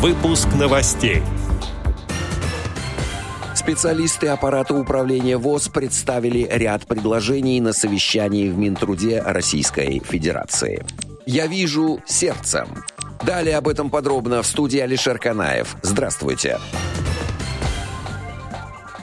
Выпуск 0.00 0.48
новостей. 0.58 1.20
Специалисты 3.54 4.28
аппарата 4.28 4.72
управления 4.72 5.36
ВОЗ 5.36 5.68
представили 5.68 6.48
ряд 6.50 6.86
предложений 6.86 7.60
на 7.60 7.74
совещании 7.74 8.48
в 8.48 8.56
Минтруде 8.56 9.20
Российской 9.20 10.00
Федерации. 10.02 10.82
«Я 11.26 11.46
вижу 11.46 12.00
сердцем». 12.06 12.82
Далее 13.26 13.58
об 13.58 13.68
этом 13.68 13.90
подробно 13.90 14.42
в 14.42 14.46
студии 14.46 14.80
Алишер 14.80 15.18
Канаев. 15.18 15.76
Здравствуйте. 15.82 16.58
Здравствуйте. 16.58 16.99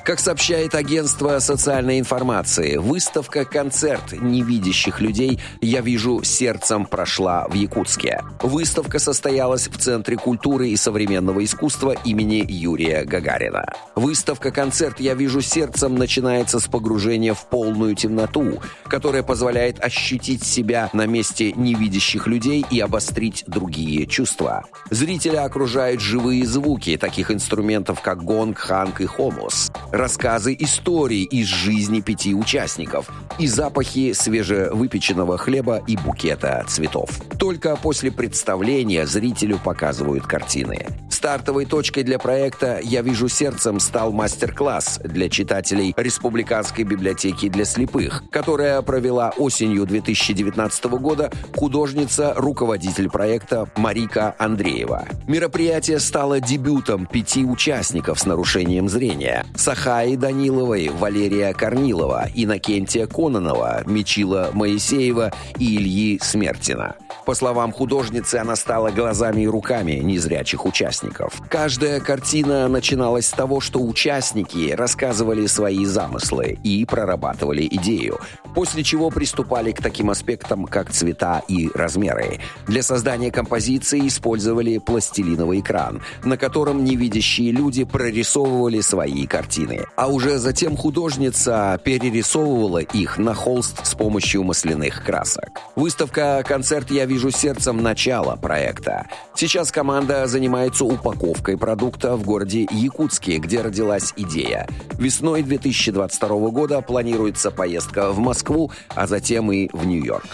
Как 0.07 0.21
сообщает 0.21 0.73
агентство 0.73 1.37
социальной 1.39 1.99
информации, 1.99 2.77
выставка-концерт 2.77 4.13
невидящих 4.13 5.01
людей 5.01 5.37
«Я 5.59 5.81
вижу 5.81 6.23
сердцем» 6.23 6.85
прошла 6.85 7.45
в 7.49 7.53
Якутске. 7.55 8.23
Выставка 8.41 8.99
состоялась 8.99 9.67
в 9.67 9.77
Центре 9.77 10.15
культуры 10.15 10.69
и 10.69 10.77
современного 10.77 11.43
искусства 11.43 11.93
имени 12.05 12.45
Юрия 12.47 13.03
Гагарина. 13.03 13.65
Выставка-концерт 13.95 15.01
«Я 15.01 15.13
вижу 15.13 15.41
сердцем» 15.41 15.97
начинается 15.97 16.61
с 16.61 16.69
погружения 16.69 17.33
в 17.33 17.45
полную 17.49 17.93
темноту, 17.93 18.61
которая 18.85 19.23
позволяет 19.23 19.83
ощутить 19.83 20.45
себя 20.45 20.89
на 20.93 21.05
месте 21.05 21.51
невидящих 21.51 22.27
людей 22.27 22.65
и 22.71 22.79
обострить 22.79 23.43
другие 23.45 24.07
чувства. 24.07 24.63
Зрителя 24.89 25.43
окружают 25.43 25.99
живые 25.99 26.45
звуки 26.45 26.95
таких 26.95 27.29
инструментов, 27.29 27.99
как 27.99 28.23
гонг, 28.23 28.57
ханг 28.57 29.01
и 29.01 29.05
хомус 29.05 29.69
рассказы 29.97 30.55
истории 30.57 31.23
из 31.23 31.47
жизни 31.47 32.01
пяти 32.01 32.33
участников 32.33 33.09
и 33.39 33.47
запахи 33.47 34.13
свежевыпеченного 34.13 35.37
хлеба 35.37 35.83
и 35.87 35.97
букета 35.97 36.63
цветов. 36.67 37.09
Только 37.37 37.75
после 37.75 38.11
представления 38.11 39.05
зрителю 39.05 39.59
показывают 39.63 40.25
картины. 40.25 40.85
Стартовой 41.17 41.65
точкой 41.65 42.03
для 42.03 42.19
проекта 42.19 42.79
«Я 42.83 43.01
вижу 43.01 43.27
сердцем» 43.27 43.79
стал 43.79 44.11
мастер-класс 44.11 44.99
для 45.03 45.29
читателей 45.29 45.95
Республиканской 45.97 46.83
библиотеки 46.83 47.49
для 47.49 47.65
слепых, 47.65 48.23
которая 48.29 48.79
провела 48.83 49.33
осенью 49.35 49.87
2019 49.87 50.85
года 50.99 51.31
художница, 51.55 52.35
руководитель 52.37 53.09
проекта 53.09 53.67
Марика 53.77 54.35
Андреева. 54.37 55.07
Мероприятие 55.27 55.99
стало 55.99 56.39
дебютом 56.39 57.07
пяти 57.07 57.43
участников 57.43 58.19
с 58.19 58.27
нарушением 58.27 58.87
зрения– 58.87 59.43
Сахаи 59.55 60.15
Даниловой, 60.17 60.89
Валерия 60.89 61.51
Корнилова, 61.51 62.27
Иннокентия 62.35 63.07
Кононова, 63.07 63.81
Мичила 63.87 64.51
Моисеева 64.53 65.31
и 65.57 65.77
Ильи 65.77 66.19
Смертина. 66.21 66.95
По 67.25 67.33
словам 67.33 67.71
художницы, 67.71 68.35
она 68.35 68.55
стала 68.55 68.91
глазами 68.91 69.41
и 69.41 69.47
руками 69.47 69.93
незрячих 69.93 70.63
участников 70.65 71.06
участников. 71.07 71.41
Каждая 71.49 71.99
картина 71.99 72.67
начиналась 72.67 73.27
с 73.27 73.31
того, 73.31 73.59
что 73.59 73.79
участники 73.79 74.71
рассказывали 74.71 75.47
свои 75.47 75.85
замыслы 75.85 76.57
и 76.63 76.85
прорабатывали 76.85 77.67
идею, 77.71 78.19
после 78.53 78.83
чего 78.83 79.09
приступали 79.09 79.71
к 79.71 79.81
таким 79.81 80.09
аспектам, 80.09 80.65
как 80.65 80.91
цвета 80.91 81.41
и 81.47 81.69
размеры. 81.73 82.39
Для 82.67 82.83
создания 82.83 83.31
композиции 83.31 84.07
использовали 84.07 84.77
пластилиновый 84.77 85.59
экран, 85.59 86.01
на 86.23 86.37
котором 86.37 86.83
невидящие 86.83 87.51
люди 87.51 87.83
прорисовывали 87.83 88.81
свои 88.81 89.25
картины. 89.27 89.85
А 89.95 90.07
уже 90.07 90.37
затем 90.37 90.77
художница 90.77 91.79
перерисовывала 91.83 92.79
их 92.79 93.17
на 93.17 93.33
холст 93.33 93.85
с 93.85 93.95
помощью 93.95 94.43
масляных 94.43 95.03
красок. 95.03 95.49
Выставка 95.75 96.43
«Концерт 96.45 96.91
я 96.91 97.05
вижу 97.05 97.31
сердцем» 97.31 97.81
начала 97.81 98.35
проекта. 98.35 99.07
Сейчас 99.35 99.71
команда 99.71 100.27
занимается 100.27 100.85
упаковкой 100.97 101.57
продукта 101.57 102.15
в 102.15 102.23
городе 102.23 102.67
Якутске, 102.71 103.37
где 103.37 103.61
родилась 103.61 104.13
идея. 104.15 104.67
Весной 104.97 105.43
2022 105.43 106.49
года 106.49 106.81
планируется 106.81 107.51
поездка 107.51 108.11
в 108.11 108.19
Москву, 108.19 108.71
а 108.95 109.07
затем 109.07 109.51
и 109.51 109.69
в 109.73 109.85
Нью-Йорк. 109.85 110.25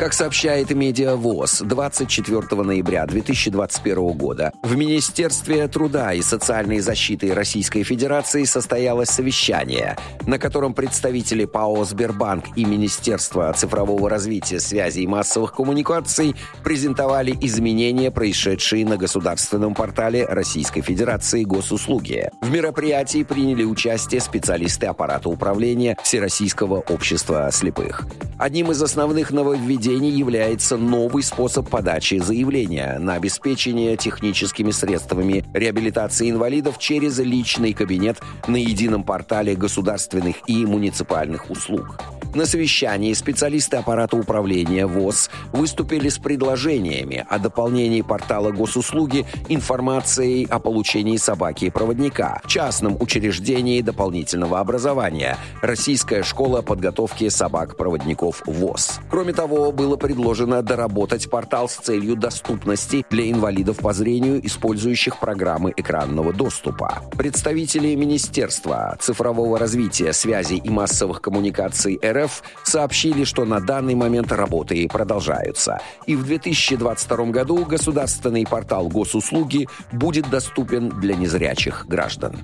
Как 0.00 0.14
сообщает 0.14 0.70
Медиавоз, 0.70 1.60
24 1.60 2.62
ноября 2.62 3.04
2021 3.04 4.12
года 4.12 4.50
в 4.62 4.74
Министерстве 4.74 5.68
труда 5.68 6.14
и 6.14 6.22
социальной 6.22 6.80
защиты 6.80 7.34
Российской 7.34 7.82
Федерации 7.82 8.44
состоялось 8.44 9.10
совещание, 9.10 9.98
на 10.26 10.38
котором 10.38 10.72
представители 10.72 11.44
ПАО 11.44 11.84
«Сбербанк» 11.84 12.46
и 12.56 12.64
Министерства 12.64 13.52
цифрового 13.52 14.08
развития, 14.08 14.58
связи 14.58 15.00
и 15.00 15.06
массовых 15.06 15.52
коммуникаций 15.52 16.34
презентовали 16.64 17.36
изменения, 17.42 18.10
происшедшие 18.10 18.86
на 18.86 18.96
государственном 18.96 19.74
портале 19.74 20.24
Российской 20.24 20.80
Федерации 20.80 21.44
госуслуги. 21.44 22.30
В 22.40 22.50
мероприятии 22.50 23.22
приняли 23.22 23.64
участие 23.64 24.22
специалисты 24.22 24.86
аппарата 24.86 25.28
управления 25.28 25.94
Всероссийского 26.02 26.80
общества 26.88 27.50
слепых. 27.52 28.06
Одним 28.38 28.70
из 28.70 28.82
основных 28.82 29.30
нововведений 29.30 29.89
нововведений 29.90 30.10
является 30.10 30.76
новый 30.76 31.22
способ 31.22 31.68
подачи 31.68 32.18
заявления 32.18 32.98
на 32.98 33.14
обеспечение 33.14 33.96
техническими 33.96 34.70
средствами 34.70 35.44
реабилитации 35.52 36.30
инвалидов 36.30 36.78
через 36.78 37.18
личный 37.18 37.72
кабинет 37.72 38.18
на 38.46 38.56
едином 38.56 39.02
портале 39.02 39.54
государственных 39.54 40.36
и 40.46 40.64
муниципальных 40.64 41.50
услуг. 41.50 41.98
На 42.32 42.46
совещании 42.46 43.12
специалисты 43.12 43.76
аппарата 43.76 44.16
управления 44.16 44.86
ВОЗ 44.86 45.30
выступили 45.52 46.08
с 46.08 46.18
предложениями 46.18 47.26
о 47.28 47.40
дополнении 47.40 48.02
портала 48.02 48.52
госуслуги 48.52 49.26
информацией 49.48 50.46
о 50.48 50.60
получении 50.60 51.16
собаки 51.16 51.64
и 51.64 51.70
проводника, 51.70 52.40
частном 52.46 52.96
учреждении 53.00 53.82
дополнительного 53.82 54.60
образования, 54.60 55.38
Российская 55.60 56.22
школа 56.22 56.62
подготовки 56.62 57.28
собак-проводников 57.28 58.42
ВОЗ. 58.46 59.00
Кроме 59.10 59.32
того, 59.32 59.72
было 59.72 59.96
предложено 59.96 60.62
доработать 60.62 61.28
портал 61.28 61.68
с 61.68 61.74
целью 61.74 62.14
доступности 62.14 63.04
для 63.10 63.28
инвалидов 63.28 63.78
по 63.78 63.92
зрению, 63.92 64.44
использующих 64.46 65.18
программы 65.18 65.72
экранного 65.76 66.32
доступа. 66.32 67.02
Представители 67.18 67.96
Министерства 67.96 68.96
цифрового 69.00 69.58
развития, 69.58 70.12
связи 70.12 70.54
и 70.54 70.70
массовых 70.70 71.20
коммуникаций 71.20 71.98
РФ 72.04 72.19
РФ 72.24 72.42
сообщили, 72.64 73.24
что 73.24 73.44
на 73.44 73.60
данный 73.60 73.94
момент 73.94 74.32
работы 74.32 74.88
продолжаются. 74.88 75.80
И 76.06 76.16
в 76.16 76.24
2022 76.24 77.26
году 77.26 77.64
государственный 77.64 78.46
портал 78.46 78.88
госуслуги 78.88 79.68
будет 79.92 80.28
доступен 80.30 80.88
для 81.00 81.14
незрячих 81.14 81.86
граждан. 81.86 82.36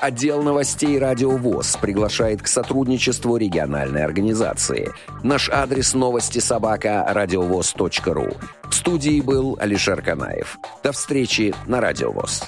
Отдел 0.00 0.42
новостей 0.42 0.98
«Радио 0.98 1.30
ВОЗ» 1.30 1.78
приглашает 1.80 2.42
к 2.42 2.48
сотрудничеству 2.48 3.36
региональной 3.38 4.04
организации. 4.04 4.92
Наш 5.22 5.48
адрес 5.48 5.94
новости 5.94 6.38
собака 6.38 7.06
радиовоз.ру. 7.08 8.28
В 8.64 8.74
студии 8.74 9.22
был 9.22 9.56
Алишер 9.58 10.02
Канаев. 10.02 10.58
До 10.82 10.92
встречи 10.92 11.54
на 11.66 11.80
«Радио 11.80 12.12
ВОЗ». 12.12 12.44